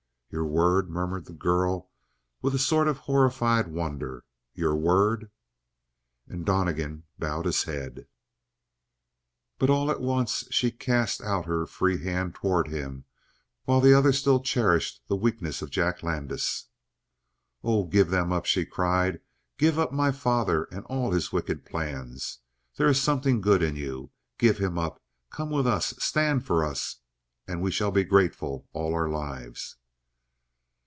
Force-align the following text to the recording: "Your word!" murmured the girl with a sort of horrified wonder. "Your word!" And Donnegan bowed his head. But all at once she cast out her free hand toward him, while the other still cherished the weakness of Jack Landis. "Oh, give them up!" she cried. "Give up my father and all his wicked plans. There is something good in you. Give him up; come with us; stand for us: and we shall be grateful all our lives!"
"Your 0.33 0.45
word!" 0.45 0.89
murmured 0.89 1.25
the 1.25 1.33
girl 1.33 1.89
with 2.41 2.55
a 2.55 2.57
sort 2.57 2.87
of 2.87 2.99
horrified 2.99 3.67
wonder. 3.67 4.23
"Your 4.53 4.77
word!" 4.77 5.29
And 6.25 6.45
Donnegan 6.45 7.03
bowed 7.19 7.43
his 7.45 7.63
head. 7.63 8.07
But 9.59 9.69
all 9.69 9.91
at 9.91 9.99
once 9.99 10.47
she 10.49 10.71
cast 10.71 11.21
out 11.21 11.47
her 11.47 11.65
free 11.65 12.01
hand 12.01 12.33
toward 12.33 12.69
him, 12.69 13.03
while 13.65 13.81
the 13.81 13.93
other 13.93 14.13
still 14.13 14.39
cherished 14.39 15.01
the 15.09 15.17
weakness 15.17 15.61
of 15.61 15.69
Jack 15.69 16.01
Landis. 16.01 16.69
"Oh, 17.61 17.83
give 17.83 18.09
them 18.09 18.31
up!" 18.31 18.45
she 18.45 18.65
cried. 18.65 19.19
"Give 19.57 19.77
up 19.77 19.91
my 19.91 20.13
father 20.13 20.63
and 20.71 20.85
all 20.85 21.11
his 21.11 21.33
wicked 21.33 21.65
plans. 21.65 22.39
There 22.77 22.87
is 22.87 23.01
something 23.01 23.41
good 23.41 23.61
in 23.61 23.75
you. 23.75 24.11
Give 24.37 24.59
him 24.59 24.77
up; 24.79 25.01
come 25.29 25.49
with 25.49 25.67
us; 25.67 25.87
stand 25.99 26.45
for 26.45 26.63
us: 26.63 27.01
and 27.49 27.61
we 27.61 27.69
shall 27.69 27.91
be 27.91 28.05
grateful 28.05 28.65
all 28.71 28.93
our 28.93 29.09
lives!" 29.09 29.75